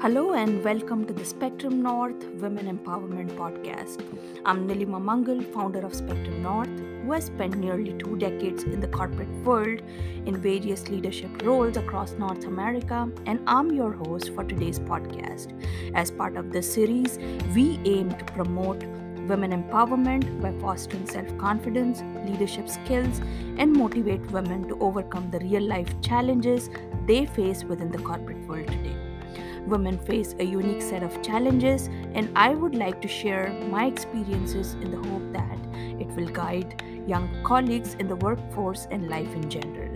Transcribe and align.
Hello 0.00 0.34
and 0.34 0.62
welcome 0.62 1.04
to 1.06 1.12
the 1.12 1.24
Spectrum 1.24 1.82
North 1.82 2.24
Women 2.34 2.66
Empowerment 2.66 3.32
Podcast. 3.36 4.00
I'm 4.44 4.68
Nilima 4.68 5.02
Mangal, 5.02 5.42
founder 5.42 5.80
of 5.84 5.92
Spectrum 5.92 6.40
North, 6.40 6.68
who 6.68 7.10
has 7.10 7.24
spent 7.24 7.56
nearly 7.56 7.94
two 7.94 8.16
decades 8.16 8.62
in 8.62 8.78
the 8.78 8.86
corporate 8.86 9.28
world 9.42 9.82
in 10.24 10.36
various 10.36 10.88
leadership 10.88 11.42
roles 11.42 11.76
across 11.76 12.12
North 12.12 12.44
America, 12.44 13.10
and 13.26 13.40
I'm 13.48 13.72
your 13.72 13.90
host 13.90 14.32
for 14.36 14.44
today's 14.44 14.78
podcast. 14.78 15.52
As 15.96 16.12
part 16.12 16.36
of 16.36 16.52
this 16.52 16.72
series, 16.72 17.18
we 17.52 17.80
aim 17.84 18.10
to 18.10 18.24
promote 18.26 18.84
women 19.26 19.50
empowerment 19.50 20.40
by 20.40 20.52
fostering 20.60 21.08
self 21.08 21.36
confidence, 21.38 22.04
leadership 22.24 22.68
skills, 22.68 23.20
and 23.56 23.72
motivate 23.72 24.24
women 24.30 24.68
to 24.68 24.78
overcome 24.78 25.28
the 25.32 25.40
real 25.40 25.62
life 25.64 25.92
challenges 26.02 26.70
they 27.08 27.26
face 27.26 27.64
within 27.64 27.90
the 27.90 27.98
corporate 27.98 28.46
world 28.46 28.68
today. 28.68 29.17
Women 29.66 29.98
face 29.98 30.34
a 30.38 30.44
unique 30.44 30.82
set 30.82 31.02
of 31.02 31.22
challenges, 31.22 31.88
and 32.14 32.30
I 32.36 32.54
would 32.54 32.74
like 32.74 33.00
to 33.02 33.08
share 33.08 33.50
my 33.70 33.86
experiences 33.86 34.74
in 34.74 34.90
the 34.90 35.08
hope 35.08 35.32
that 35.32 35.58
it 36.00 36.08
will 36.16 36.28
guide 36.28 36.82
young 37.06 37.28
colleagues 37.42 37.94
in 37.94 38.08
the 38.08 38.16
workforce 38.16 38.86
and 38.90 39.08
life 39.08 39.32
in 39.34 39.50
general. 39.50 39.92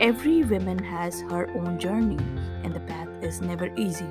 Every 0.00 0.44
woman 0.44 0.78
has 0.78 1.22
her 1.22 1.50
own 1.56 1.78
journey, 1.78 2.18
and 2.62 2.72
the 2.72 2.80
path 2.80 3.08
is 3.20 3.40
never 3.40 3.74
easy. 3.76 4.06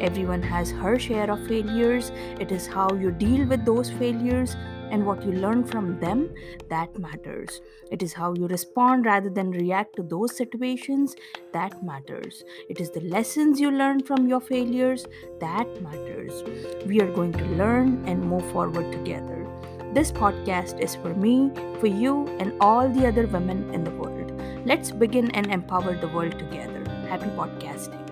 Everyone 0.00 0.42
has 0.42 0.70
her 0.70 0.98
share 0.98 1.30
of 1.30 1.46
failures. 1.46 2.10
It 2.38 2.52
is 2.52 2.66
how 2.66 2.92
you 2.92 3.10
deal 3.10 3.46
with 3.46 3.64
those 3.64 3.90
failures 3.90 4.56
and 4.90 5.06
what 5.06 5.24
you 5.24 5.32
learn 5.32 5.64
from 5.64 5.98
them 6.00 6.34
that 6.68 6.98
matters. 6.98 7.60
It 7.90 8.02
is 8.02 8.12
how 8.12 8.34
you 8.34 8.46
respond 8.46 9.06
rather 9.06 9.30
than 9.30 9.50
react 9.50 9.96
to 9.96 10.02
those 10.02 10.36
situations 10.36 11.16
that 11.52 11.82
matters. 11.82 12.42
It 12.68 12.80
is 12.80 12.90
the 12.90 13.00
lessons 13.00 13.60
you 13.60 13.70
learn 13.70 14.02
from 14.02 14.28
your 14.28 14.40
failures 14.40 15.06
that 15.40 15.82
matters. 15.82 16.42
We 16.86 17.00
are 17.00 17.12
going 17.12 17.32
to 17.32 17.44
learn 17.62 18.04
and 18.06 18.22
move 18.22 18.50
forward 18.52 18.92
together. 18.92 19.46
This 19.92 20.12
podcast 20.12 20.80
is 20.80 20.94
for 20.94 21.14
me, 21.14 21.50
for 21.80 21.88
you, 21.88 22.26
and 22.38 22.52
all 22.60 22.88
the 22.88 23.06
other 23.06 23.26
women 23.26 23.74
in 23.74 23.82
the 23.82 23.90
world. 23.90 24.32
Let's 24.64 24.90
begin 24.90 25.30
and 25.32 25.46
empower 25.50 25.96
the 25.96 26.08
world 26.08 26.38
together. 26.38 26.84
Happy 27.08 27.26
podcasting. 27.30 28.09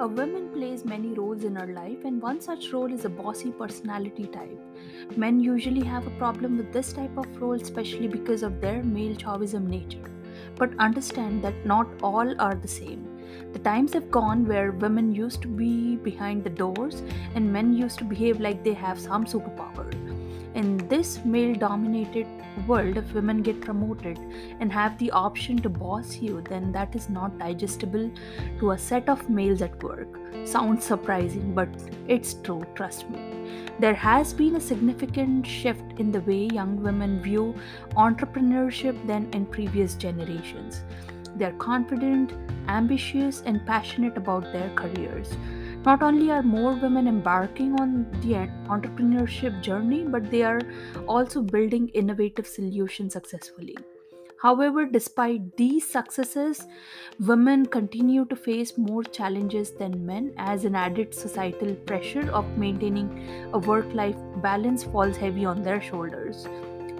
A 0.00 0.06
woman 0.06 0.48
plays 0.48 0.86
many 0.86 1.08
roles 1.08 1.44
in 1.44 1.54
her 1.56 1.66
life, 1.66 2.06
and 2.06 2.22
one 2.22 2.40
such 2.40 2.72
role 2.72 2.90
is 2.90 3.04
a 3.04 3.10
bossy 3.10 3.50
personality 3.50 4.26
type. 4.28 4.58
Men 5.14 5.40
usually 5.40 5.84
have 5.84 6.06
a 6.06 6.16
problem 6.22 6.56
with 6.56 6.72
this 6.72 6.94
type 6.94 7.18
of 7.18 7.26
role, 7.38 7.60
especially 7.60 8.08
because 8.08 8.42
of 8.42 8.62
their 8.62 8.82
male 8.82 9.14
chauvinism 9.14 9.66
nature. 9.66 10.10
But 10.56 10.72
understand 10.78 11.44
that 11.44 11.66
not 11.66 11.86
all 12.02 12.34
are 12.40 12.54
the 12.54 12.66
same. 12.66 13.06
The 13.52 13.58
times 13.58 13.92
have 13.92 14.10
gone 14.10 14.46
where 14.46 14.72
women 14.72 15.14
used 15.14 15.42
to 15.42 15.48
be 15.48 15.96
behind 15.96 16.44
the 16.44 16.56
doors 16.64 17.02
and 17.34 17.52
men 17.52 17.74
used 17.74 17.98
to 17.98 18.04
behave 18.04 18.40
like 18.40 18.64
they 18.64 18.72
have 18.72 18.98
some 18.98 19.26
superpower. 19.26 19.99
In 20.60 20.76
this 20.88 21.24
male 21.24 21.54
dominated 21.54 22.26
world, 22.66 22.98
if 22.98 23.14
women 23.14 23.40
get 23.40 23.62
promoted 23.62 24.18
and 24.60 24.70
have 24.70 24.98
the 24.98 25.10
option 25.10 25.56
to 25.62 25.70
boss 25.70 26.18
you, 26.18 26.42
then 26.50 26.70
that 26.72 26.94
is 26.94 27.08
not 27.08 27.38
digestible 27.38 28.10
to 28.58 28.72
a 28.72 28.78
set 28.78 29.08
of 29.08 29.30
males 29.30 29.62
at 29.62 29.82
work. 29.82 30.18
Sounds 30.44 30.84
surprising, 30.84 31.54
but 31.54 31.70
it's 32.08 32.34
true, 32.34 32.62
trust 32.74 33.08
me. 33.08 33.20
There 33.78 33.94
has 33.94 34.34
been 34.34 34.56
a 34.56 34.60
significant 34.60 35.46
shift 35.46 35.98
in 35.98 36.12
the 36.12 36.20
way 36.20 36.50
young 36.52 36.82
women 36.82 37.22
view 37.22 37.54
entrepreneurship 37.92 39.06
than 39.06 39.30
in 39.32 39.46
previous 39.46 39.94
generations. 39.94 40.82
They're 41.36 41.52
confident, 41.52 42.34
ambitious, 42.68 43.40
and 43.46 43.64
passionate 43.64 44.18
about 44.18 44.52
their 44.52 44.68
careers. 44.74 45.34
Not 45.84 46.02
only 46.02 46.30
are 46.30 46.42
more 46.42 46.74
women 46.74 47.08
embarking 47.08 47.80
on 47.80 48.10
the 48.20 48.34
entrepreneurship 48.68 49.62
journey, 49.62 50.04
but 50.04 50.30
they 50.30 50.42
are 50.42 50.60
also 51.08 51.40
building 51.40 51.88
innovative 51.88 52.46
solutions 52.46 53.14
successfully. 53.14 53.76
However, 54.42 54.84
despite 54.84 55.56
these 55.56 55.86
successes, 55.86 56.66
women 57.18 57.64
continue 57.64 58.26
to 58.26 58.36
face 58.36 58.76
more 58.76 59.02
challenges 59.02 59.72
than 59.72 60.04
men 60.04 60.32
as 60.36 60.64
an 60.66 60.74
added 60.74 61.14
societal 61.14 61.74
pressure 61.74 62.30
of 62.30 62.58
maintaining 62.58 63.48
a 63.52 63.58
work 63.58 63.92
life 63.94 64.16
balance 64.42 64.84
falls 64.84 65.16
heavy 65.16 65.44
on 65.44 65.62
their 65.62 65.80
shoulders. 65.80 66.46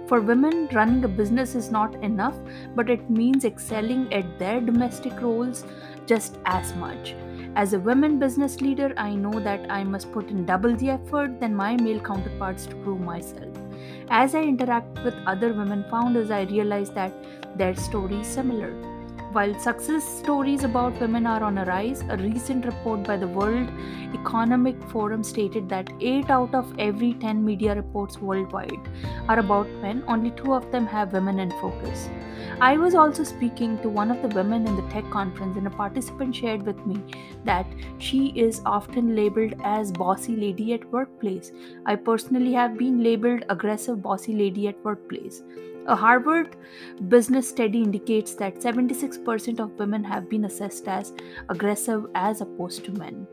For 0.07 0.21
women, 0.21 0.69
running 0.73 1.03
a 1.03 1.07
business 1.07 1.55
is 1.55 1.71
not 1.71 1.95
enough, 2.03 2.37
but 2.75 2.89
it 2.89 3.09
means 3.09 3.45
excelling 3.45 4.13
at 4.13 4.37
their 4.37 4.59
domestic 4.59 5.21
roles 5.21 5.65
just 6.05 6.37
as 6.45 6.75
much. 6.75 7.15
As 7.53 7.73
a 7.73 7.79
women 7.79 8.17
business 8.17 8.61
leader, 8.61 8.93
I 8.95 9.13
know 9.13 9.37
that 9.41 9.69
I 9.69 9.83
must 9.83 10.09
put 10.13 10.29
in 10.29 10.45
double 10.45 10.73
the 10.73 10.91
effort 10.91 11.41
than 11.41 11.53
my 11.53 11.75
male 11.75 11.99
counterparts 11.99 12.65
to 12.67 12.75
prove 12.77 13.01
myself. 13.01 13.53
As 14.09 14.35
I 14.35 14.43
interact 14.43 15.03
with 15.03 15.13
other 15.27 15.53
women 15.53 15.83
founders, 15.91 16.31
I 16.31 16.43
realize 16.43 16.91
that 16.91 17.13
their 17.57 17.75
story 17.75 18.21
is 18.21 18.27
similar. 18.27 18.71
While 19.33 19.57
success 19.57 20.03
stories 20.03 20.65
about 20.65 20.99
women 20.99 21.25
are 21.25 21.41
on 21.41 21.57
a 21.57 21.63
rise, 21.63 22.01
a 22.09 22.17
recent 22.17 22.65
report 22.65 23.03
by 23.05 23.15
the 23.15 23.29
World 23.29 23.69
Economic 24.13 24.83
Forum 24.89 25.23
stated 25.23 25.69
that 25.69 25.89
8 26.01 26.29
out 26.29 26.53
of 26.53 26.73
every 26.77 27.13
10 27.13 27.45
media 27.45 27.73
reports 27.73 28.19
worldwide 28.19 28.89
are 29.29 29.39
about 29.39 29.69
men, 29.81 30.03
only 30.09 30.31
2 30.31 30.53
of 30.53 30.69
them 30.73 30.85
have 30.85 31.13
women 31.13 31.39
in 31.39 31.49
focus. 31.61 32.09
I 32.59 32.75
was 32.75 32.93
also 32.93 33.23
speaking 33.23 33.79
to 33.79 33.87
one 33.87 34.11
of 34.11 34.21
the 34.21 34.35
women 34.35 34.67
in 34.67 34.75
the 34.75 34.89
tech 34.89 35.09
conference, 35.09 35.55
and 35.55 35.65
a 35.65 35.69
participant 35.69 36.35
shared 36.35 36.63
with 36.63 36.85
me 36.85 37.01
that 37.45 37.65
she 37.99 38.33
is 38.35 38.61
often 38.65 39.15
labeled 39.15 39.53
as 39.63 39.93
bossy 39.93 40.35
lady 40.35 40.73
at 40.73 40.91
workplace. 40.91 41.53
I 41.85 41.95
personally 41.95 42.51
have 42.51 42.77
been 42.77 43.01
labeled 43.01 43.45
aggressive 43.47 44.01
bossy 44.01 44.35
lady 44.35 44.67
at 44.67 44.83
workplace. 44.83 45.41
A 45.91 45.95
Harvard 45.95 46.55
business 47.09 47.49
study 47.49 47.81
indicates 47.83 48.33
that 48.35 48.61
76% 48.61 49.59
of 49.59 49.77
women 49.77 50.05
have 50.05 50.29
been 50.29 50.45
assessed 50.45 50.87
as 50.87 51.11
aggressive 51.49 52.05
as 52.15 52.39
opposed 52.39 52.85
to 52.85 52.93
men. 52.93 53.27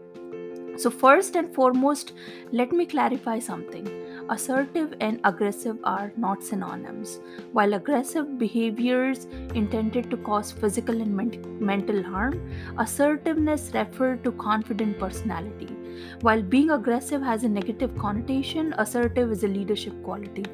So, 0.77 0.91
first 0.91 1.37
and 1.37 1.55
foremost, 1.55 2.15
let 2.51 2.73
me 2.73 2.85
clarify 2.85 3.39
something. 3.39 3.87
Assertive 4.29 4.93
and 5.01 5.21
aggressive 5.23 5.79
are 5.85 6.13
not 6.17 6.43
synonyms. 6.43 7.21
While 7.53 7.75
aggressive 7.75 8.39
behaviors 8.39 9.27
intended 9.55 10.11
to 10.11 10.17
cause 10.17 10.51
physical 10.51 11.01
and 11.01 11.15
ment- 11.15 11.61
mental 11.61 12.03
harm, 12.03 12.41
assertiveness 12.77 13.71
refers 13.73 14.19
to 14.25 14.33
confident 14.33 14.99
personality. 14.99 15.78
While 16.21 16.43
being 16.43 16.71
aggressive 16.71 17.23
has 17.23 17.45
a 17.45 17.49
negative 17.49 17.97
connotation, 17.97 18.75
assertive 18.79 19.31
is 19.33 19.45
a 19.45 19.49
leadership 19.49 20.03
quality. 20.03 20.45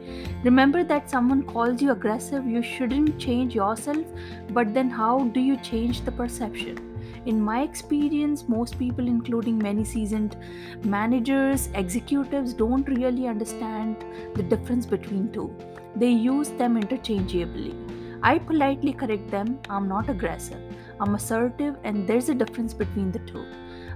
Remember 0.42 0.84
that 0.84 1.10
someone 1.10 1.42
calls 1.42 1.80
you 1.80 1.90
aggressive, 1.92 2.46
you 2.46 2.62
shouldn't 2.62 3.18
change 3.18 3.54
yourself, 3.54 4.04
but 4.50 4.74
then 4.74 4.90
how 4.90 5.24
do 5.28 5.40
you 5.40 5.56
change 5.58 6.02
the 6.02 6.12
perception? 6.12 6.90
In 7.26 7.40
my 7.40 7.62
experience, 7.62 8.46
most 8.48 8.78
people, 8.78 9.06
including 9.06 9.56
many 9.56 9.84
seasoned 9.84 10.36
managers, 10.84 11.70
executives, 11.74 12.52
don't 12.52 12.86
really 12.86 13.26
understand 13.26 14.04
the 14.34 14.42
difference 14.42 14.84
between 14.84 15.32
two. 15.32 15.54
They 15.96 16.10
use 16.10 16.50
them 16.50 16.76
interchangeably. 16.76 17.74
I 18.22 18.38
politely 18.38 18.92
correct 18.92 19.30
them 19.30 19.58
I'm 19.68 19.88
not 19.88 20.08
aggressive, 20.08 20.60
I'm 21.00 21.14
assertive, 21.14 21.76
and 21.84 22.06
there's 22.06 22.28
a 22.28 22.34
difference 22.34 22.74
between 22.74 23.12
the 23.12 23.18
two. 23.20 23.44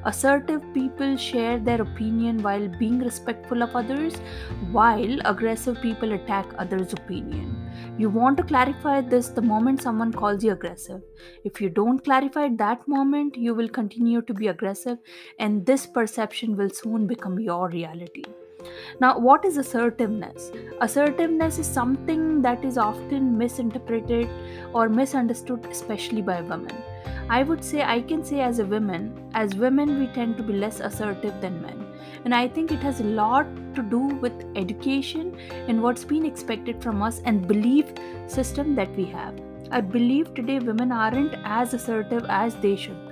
Assertive 0.08 0.62
people 0.72 1.19
share 1.19 1.58
their 1.58 1.82
opinion 1.82 2.42
while 2.42 2.66
being 2.78 2.98
respectful 2.98 3.62
of 3.62 3.77
others, 3.77 4.15
while 4.71 5.18
aggressive 5.27 5.83
people 5.83 6.15
attack 6.15 6.47
others' 6.56 6.94
opinion. 6.94 7.71
You 7.98 8.09
want 8.09 8.38
to 8.38 8.42
clarify 8.42 9.03
this 9.03 9.28
the 9.28 9.42
moment 9.42 9.83
someone 9.83 10.12
calls 10.12 10.42
you 10.42 10.53
aggressive. 10.53 11.03
If 11.44 11.60
you 11.60 11.68
don't 11.68 12.03
clarify 12.03 12.47
at 12.47 12.56
that 12.56 12.88
moment, 12.88 13.36
you 13.36 13.54
will 13.54 13.68
continue 13.68 14.22
to 14.22 14.33
be 14.33 14.48
aggressive, 14.48 14.97
and 15.38 15.66
this 15.66 15.86
perception 15.86 16.56
will 16.56 16.71
soon 16.71 17.06
become 17.06 17.38
your 17.38 17.68
reality. 17.68 18.24
Now, 19.01 19.19
what 19.19 19.45
is 19.45 19.57
assertiveness? 19.57 20.51
Assertiveness 20.81 21.59
is 21.59 21.66
something 21.66 22.43
that 22.43 22.65
is 22.65 22.78
often 22.78 23.39
misinterpreted 23.39 24.28
or 24.72 24.89
misunderstood, 24.89 25.66
especially 25.71 26.22
by 26.22 26.41
women. 26.41 26.75
I 27.31 27.43
would 27.43 27.63
say, 27.63 27.83
I 27.83 28.01
can 28.01 28.25
say 28.25 28.41
as 28.41 28.59
a 28.59 28.65
woman, 28.65 29.31
as 29.34 29.55
women, 29.55 30.01
we 30.01 30.07
tend 30.09 30.37
to 30.39 30.43
be 30.43 30.55
less 30.55 30.81
assertive 30.81 31.41
than 31.41 31.60
men. 31.60 31.87
And 32.25 32.34
I 32.34 32.49
think 32.49 32.72
it 32.72 32.81
has 32.81 33.01
a 33.01 33.05
lot 33.05 33.47
to 33.75 33.83
do 33.83 33.99
with 33.99 34.33
education 34.57 35.39
and 35.69 35.83
what's 35.83 36.05
been 36.05 36.25
expected 36.25 36.83
from 36.83 37.03
us 37.03 37.21
and 37.25 37.47
belief 37.47 37.87
system 38.27 38.75
that 38.75 38.95
we 38.97 39.05
have. 39.07 39.39
I 39.71 39.83
believe 39.83 40.34
today 40.34 40.59
women 40.59 40.91
aren't 40.91 41.34
as 41.45 41.75
assertive 41.75 42.25
as 42.28 42.57
they 42.57 42.77
should 42.77 43.07
be. 43.07 43.08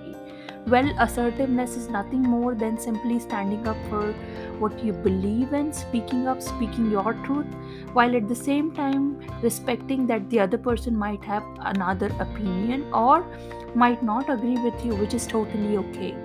Well, 0.67 0.93
assertiveness 0.99 1.77
is 1.77 1.89
nothing 1.89 2.23
more 2.23 2.53
than 2.57 2.77
simply 2.77 3.21
standing 3.21 3.69
up 3.69 3.77
for 3.89 4.13
what 4.59 4.83
you 4.83 4.93
believe 4.93 5.53
in, 5.53 5.73
speaking 5.73 6.27
up, 6.27 6.43
speaking 6.43 6.91
your 6.91 7.13
truth, 7.25 7.47
while 7.93 8.17
at 8.17 8.27
the 8.27 8.35
same 8.35 8.73
time 8.73 9.21
respecting 9.43 10.09
that 10.09 10.29
the 10.29 10.41
other 10.41 10.59
person 10.59 10.97
might 10.97 11.23
have 11.23 11.45
another 11.61 12.11
opinion 12.19 12.93
or 12.93 13.25
might 13.77 14.03
not 14.03 14.29
agree 14.29 14.59
with 14.59 14.85
you, 14.85 14.97
which 14.97 15.15
is 15.15 15.25
totally 15.25 15.77
okay. 15.77 16.17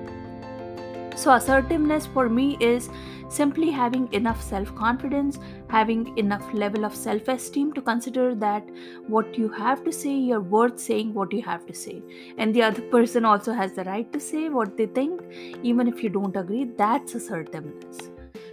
So, 1.15 1.33
assertiveness 1.33 2.07
for 2.07 2.27
me 2.27 2.57
is 2.59 2.89
simply 3.31 3.71
having 3.71 4.11
enough 4.13 4.41
self 4.41 4.73
confidence, 4.75 5.39
having 5.69 6.17
enough 6.17 6.53
level 6.53 6.85
of 6.85 6.95
self 6.95 7.27
esteem 7.27 7.73
to 7.73 7.81
consider 7.81 8.35
that 8.35 8.63
what 9.07 9.37
you 9.37 9.49
have 9.49 9.83
to 9.85 9.91
say, 9.91 10.13
you're 10.13 10.41
worth 10.41 10.79
saying 10.79 11.13
what 11.13 11.31
you 11.31 11.41
have 11.41 11.65
to 11.67 11.73
say. 11.73 12.01
And 12.37 12.53
the 12.53 12.63
other 12.63 12.81
person 12.95 13.25
also 13.25 13.53
has 13.53 13.73
the 13.73 13.85
right 13.85 14.11
to 14.13 14.19
say 14.19 14.49
what 14.49 14.77
they 14.77 14.87
think, 14.87 15.21
even 15.63 15.87
if 15.87 16.03
you 16.03 16.09
don't 16.09 16.35
agree. 16.35 16.65
That's 16.77 17.15
assertiveness. 17.15 18.09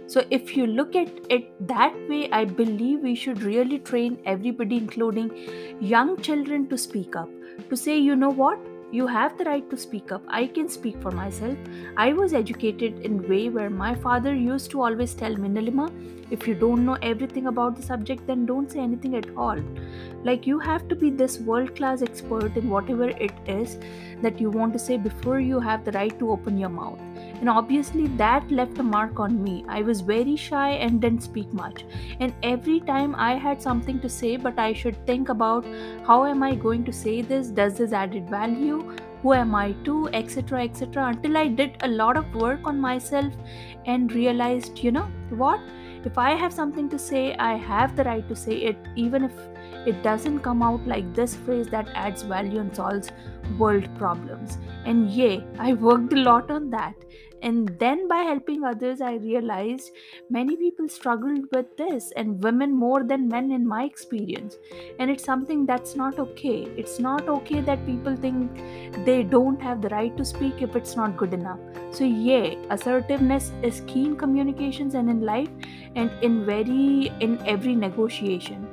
So, 0.07 0.23
if 0.31 0.57
you 0.57 0.65
look 0.65 0.95
at 0.95 1.09
it 1.29 1.67
that 1.67 1.93
way, 2.09 2.31
I 2.31 2.45
believe 2.45 3.01
we 3.01 3.13
should 3.13 3.43
really 3.43 3.77
train 3.77 4.17
everybody, 4.25 4.77
including 4.77 5.29
young 5.79 6.19
children, 6.21 6.67
to 6.69 6.77
speak 6.77 7.15
up, 7.15 7.29
to 7.69 7.77
say, 7.77 7.97
you 7.97 8.15
know 8.15 8.29
what, 8.29 8.57
you 8.91 9.05
have 9.05 9.37
the 9.37 9.43
right 9.43 9.69
to 9.69 9.77
speak 9.77 10.11
up. 10.11 10.23
I 10.27 10.47
can 10.47 10.67
speak 10.67 10.99
for 11.01 11.11
myself. 11.11 11.57
I 11.95 12.13
was 12.13 12.33
educated 12.33 13.01
in 13.01 13.27
way 13.29 13.49
where 13.49 13.69
my 13.69 13.93
father 13.93 14.33
used 14.33 14.71
to 14.71 14.81
always 14.81 15.13
tell 15.13 15.35
me 15.35 15.49
nilima 15.49 15.91
if 16.31 16.47
you 16.47 16.55
don't 16.55 16.85
know 16.85 16.97
everything 17.01 17.47
about 17.47 17.75
the 17.75 17.81
subject 17.81 18.25
then 18.27 18.45
don't 18.45 18.71
say 18.71 18.79
anything 18.79 19.15
at 19.15 19.27
all. 19.35 19.59
Like 20.23 20.47
you 20.47 20.59
have 20.59 20.87
to 20.87 20.95
be 20.95 21.11
this 21.11 21.39
world 21.39 21.75
class 21.75 22.01
expert 22.01 22.57
in 22.57 22.69
whatever 22.69 23.09
it 23.09 23.33
is 23.47 23.77
that 24.21 24.41
you 24.41 24.49
want 24.49 24.73
to 24.73 24.79
say 24.79 24.97
before 24.97 25.39
you 25.39 25.59
have 25.59 25.85
the 25.85 25.91
right 25.91 26.17
to 26.19 26.31
open 26.31 26.57
your 26.57 26.69
mouth 26.69 26.99
and 27.39 27.49
obviously 27.49 28.07
that 28.21 28.51
left 28.51 28.79
a 28.79 28.83
mark 28.83 29.19
on 29.19 29.41
me. 29.41 29.63
I 29.67 29.81
was 29.81 30.01
very 30.01 30.35
shy 30.35 30.71
and 30.71 30.99
didn't 30.99 31.23
speak 31.23 31.51
much. 31.53 31.85
And 32.19 32.33
every 32.43 32.79
time 32.81 33.15
i 33.15 33.35
had 33.35 33.61
something 33.61 33.99
to 34.01 34.09
say 34.09 34.35
but 34.37 34.59
i 34.59 34.73
should 34.73 35.05
think 35.05 35.29
about 35.29 35.65
how 36.05 36.25
am 36.25 36.43
i 36.43 36.53
going 36.55 36.83
to 36.85 36.93
say 36.93 37.21
this? 37.21 37.47
Does 37.47 37.77
this 37.77 37.93
added 37.93 38.29
value? 38.29 38.95
Who 39.21 39.33
am 39.33 39.55
i 39.55 39.71
to? 39.85 40.09
etc 40.13 40.63
etc 40.63 41.07
until 41.07 41.37
i 41.37 41.47
did 41.47 41.77
a 41.81 41.87
lot 41.87 42.17
of 42.17 42.35
work 42.35 42.59
on 42.65 42.79
myself 42.79 43.33
and 43.85 44.11
realized 44.13 44.79
you 44.79 44.91
know 44.91 45.07
what? 45.29 45.59
If 46.05 46.17
i 46.17 46.31
have 46.31 46.53
something 46.53 46.89
to 46.89 46.99
say 46.99 47.35
i 47.35 47.55
have 47.55 47.95
the 47.95 48.03
right 48.03 48.27
to 48.27 48.35
say 48.35 48.57
it 48.71 48.77
even 48.95 49.23
if 49.23 49.33
it 49.85 50.03
doesn't 50.03 50.39
come 50.39 50.61
out 50.61 50.85
like 50.87 51.13
this 51.13 51.35
phrase 51.35 51.67
that 51.67 51.89
adds 51.95 52.23
value 52.23 52.59
and 52.59 52.75
solves 52.75 53.11
world 53.57 53.87
problems. 53.97 54.57
And 54.85 55.09
yay 55.09 55.43
i 55.57 55.73
worked 55.73 56.13
a 56.13 56.17
lot 56.17 56.51
on 56.51 56.69
that 56.71 56.95
and 57.41 57.77
then 57.79 58.07
by 58.07 58.21
helping 58.23 58.63
others 58.63 59.01
i 59.01 59.13
realized 59.15 59.91
many 60.29 60.55
people 60.55 60.87
struggled 60.87 61.45
with 61.51 61.75
this 61.77 62.11
and 62.15 62.43
women 62.43 62.73
more 62.73 63.03
than 63.03 63.27
men 63.27 63.51
in 63.51 63.67
my 63.67 63.83
experience. 63.83 64.57
And 64.99 65.09
it's 65.09 65.23
something 65.23 65.65
that's 65.65 65.95
not 65.95 66.19
okay. 66.19 66.67
It's 66.77 66.99
not 66.99 67.27
okay 67.27 67.61
that 67.61 67.85
people 67.85 68.15
think 68.15 68.61
they 69.05 69.23
don't 69.23 69.61
have 69.61 69.81
the 69.81 69.89
right 69.89 70.15
to 70.17 70.25
speak 70.25 70.61
if 70.61 70.75
it's 70.75 70.95
not 70.95 71.17
good 71.17 71.33
enough. 71.33 71.59
So 71.91 72.03
yeah 72.03 72.55
assertiveness 72.69 73.51
is 73.63 73.81
key 73.87 74.05
in 74.05 74.15
communications 74.15 74.93
and 74.95 75.09
in 75.09 75.21
life 75.21 75.49
and 75.95 76.11
in 76.21 76.45
very 76.45 77.11
in 77.19 77.41
every 77.45 77.75
negotiation 77.75 78.67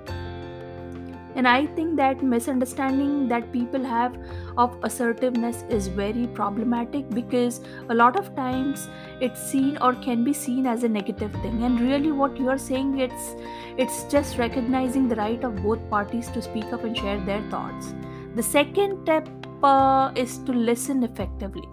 and 1.37 1.49
i 1.49 1.67
think 1.79 1.97
that 1.97 2.23
misunderstanding 2.23 3.29
that 3.29 3.51
people 3.53 3.85
have 3.85 4.17
of 4.57 4.77
assertiveness 4.83 5.65
is 5.69 5.87
very 5.89 6.27
problematic 6.39 7.09
because 7.11 7.61
a 7.91 7.95
lot 7.95 8.17
of 8.17 8.35
times 8.35 8.89
it's 9.21 9.41
seen 9.41 9.77
or 9.79 9.95
can 10.07 10.25
be 10.25 10.33
seen 10.33 10.67
as 10.67 10.83
a 10.83 10.89
negative 10.89 11.33
thing. 11.43 11.63
And 11.63 11.81
really 11.81 12.13
what 12.13 12.37
you 12.39 12.49
are 12.49 12.59
saying 12.59 12.99
it's 12.99 13.35
it's 13.77 14.05
just 14.05 14.39
recognizing 14.39 15.09
the 15.09 15.17
right 15.17 15.43
of 15.45 15.57
both 15.63 15.89
parties 15.91 16.29
to 16.31 16.43
speak 16.43 16.73
up 16.73 16.85
and 16.85 16.97
share 16.97 17.19
their 17.25 17.43
thoughts. 17.51 17.95
The 18.35 18.43
second 18.43 19.03
step 19.03 19.29
uh, 19.63 20.13
is 20.15 20.39
to 20.39 20.53
listen 20.53 21.03
effectively 21.03 21.69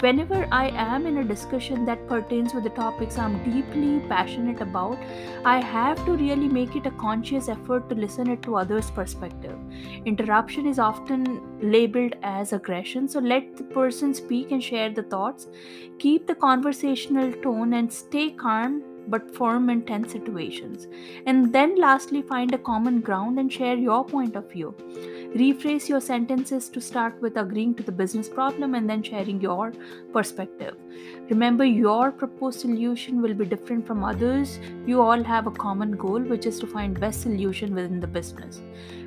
whenever 0.00 0.46
I 0.50 0.68
am 0.68 1.06
in 1.06 1.18
a 1.18 1.24
discussion 1.24 1.84
that 1.84 2.06
pertains 2.08 2.54
with 2.54 2.64
the 2.64 2.70
topics 2.70 3.18
I'm 3.18 3.42
deeply 3.44 4.00
passionate 4.08 4.60
about, 4.60 4.98
I 5.44 5.60
have 5.60 6.04
to 6.06 6.12
really 6.12 6.48
make 6.48 6.76
it 6.76 6.86
a 6.86 6.90
conscious 6.92 7.48
effort 7.48 7.88
to 7.88 7.94
listen 7.94 8.30
it 8.30 8.42
to 8.42 8.56
others' 8.56 8.90
perspective. 8.90 9.58
Interruption 10.04 10.66
is 10.66 10.78
often 10.78 11.40
labeled 11.60 12.16
as 12.22 12.52
aggression, 12.52 13.08
so 13.08 13.20
let 13.20 13.56
the 13.56 13.64
person 13.64 14.14
speak 14.14 14.52
and 14.52 14.62
share 14.62 14.90
the 14.90 15.02
thoughts. 15.02 15.48
Keep 15.98 16.26
the 16.26 16.34
conversational 16.34 17.32
tone 17.42 17.74
and 17.74 17.92
stay 17.92 18.30
calm 18.30 18.82
but 19.08 19.34
firm 19.34 19.70
in 19.70 19.82
tense 19.82 20.12
situations. 20.12 20.86
And 21.26 21.52
then 21.52 21.76
lastly, 21.76 22.22
find 22.22 22.54
a 22.54 22.58
common 22.58 23.00
ground 23.00 23.38
and 23.38 23.52
share 23.52 23.76
your 23.76 24.04
point 24.04 24.36
of 24.36 24.50
view. 24.50 24.74
Rephrase 25.34 25.88
your 25.88 26.00
sentences 26.00 26.68
to 26.70 26.80
start 26.80 27.20
with 27.20 27.36
agreeing 27.36 27.74
to 27.76 27.84
the 27.84 27.92
business 27.92 28.28
problem 28.28 28.74
and 28.74 28.90
then 28.90 29.02
sharing 29.02 29.40
your 29.40 29.72
perspective. 30.12 30.76
Remember, 31.30 31.64
your 31.64 32.10
proposed 32.10 32.58
solution 32.58 33.22
will 33.22 33.34
be 33.34 33.44
different 33.44 33.86
from 33.86 34.02
others. 34.02 34.58
You 34.84 35.00
all 35.00 35.22
have 35.22 35.46
a 35.46 35.52
common 35.52 35.92
goal, 35.92 36.18
which 36.20 36.44
is 36.44 36.58
to 36.58 36.66
find 36.66 36.98
best 36.98 37.22
solution 37.22 37.72
within 37.72 38.00
the 38.00 38.08
business. 38.08 38.60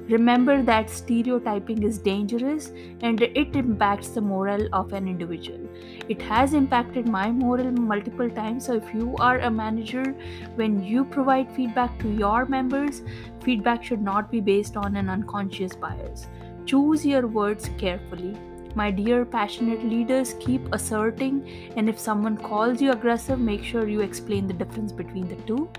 Remember 0.07 0.61
that 0.63 0.89
stereotyping 0.89 1.83
is 1.83 1.97
dangerous 1.97 2.71
and 3.01 3.21
it 3.21 3.57
impacts 3.57 4.09
the 4.09 4.21
morale 4.21 4.69
of 4.71 4.93
an 4.93 5.05
individual. 5.05 5.59
It 6.07 6.21
has 6.21 6.53
impacted 6.53 7.09
my 7.09 7.29
morale 7.29 7.71
multiple 7.71 8.29
times. 8.29 8.67
So, 8.67 8.75
if 8.75 8.93
you 8.93 9.17
are 9.19 9.39
a 9.39 9.51
manager, 9.51 10.15
when 10.55 10.81
you 10.81 11.03
provide 11.03 11.53
feedback 11.53 11.99
to 11.99 12.09
your 12.09 12.45
members, 12.45 13.01
feedback 13.41 13.83
should 13.83 14.01
not 14.01 14.31
be 14.31 14.39
based 14.39 14.77
on 14.77 14.95
an 14.95 15.09
unconscious 15.09 15.75
bias. 15.75 16.27
Choose 16.65 17.05
your 17.05 17.27
words 17.27 17.69
carefully. 17.77 18.37
My 18.75 18.89
dear 18.89 19.23
passionate 19.23 19.85
leaders, 19.85 20.33
keep 20.39 20.61
asserting, 20.73 21.47
and 21.77 21.87
if 21.87 21.99
someone 21.99 22.37
calls 22.37 22.81
you 22.81 22.91
aggressive, 22.91 23.39
make 23.39 23.63
sure 23.63 23.87
you 23.87 24.01
explain 24.01 24.47
the 24.47 24.53
difference 24.53 24.91
between 24.91 25.27
the 25.27 25.35
two 25.47 25.69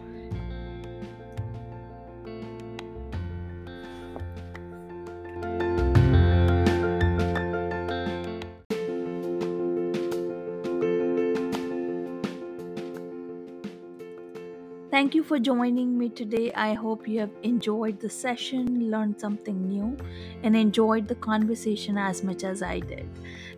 Thank 14.94 15.16
you 15.16 15.24
for 15.24 15.40
joining 15.40 15.98
me 15.98 16.08
today. 16.08 16.52
I 16.52 16.74
hope 16.74 17.08
you 17.08 17.18
have 17.18 17.32
enjoyed 17.42 17.98
the 17.98 18.08
session, 18.08 18.92
learned 18.92 19.18
something 19.20 19.66
new, 19.68 19.96
and 20.44 20.54
enjoyed 20.54 21.08
the 21.08 21.16
conversation 21.16 21.98
as 21.98 22.22
much 22.22 22.44
as 22.44 22.62
I 22.62 22.78
did. 22.78 23.08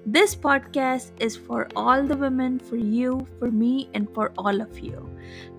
This 0.07 0.35
podcast 0.35 1.11
is 1.21 1.37
for 1.37 1.69
all 1.77 2.03
the 2.03 2.17
women, 2.17 2.59
for 2.59 2.77
you, 2.77 3.27
for 3.39 3.51
me, 3.51 3.91
and 3.93 4.09
for 4.15 4.33
all 4.39 4.63
of 4.63 4.79
you. 4.79 5.11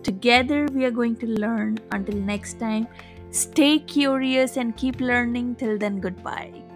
Together, 0.01 0.65
we 0.73 0.83
are 0.83 0.89
going 0.89 1.15
to 1.17 1.27
learn. 1.27 1.77
Until 1.91 2.15
next 2.15 2.59
time, 2.59 2.87
stay 3.29 3.77
curious 3.77 4.57
and 4.57 4.75
keep 4.75 4.99
learning. 4.99 5.57
Till 5.57 5.77
then, 5.77 5.99
goodbye. 5.99 6.66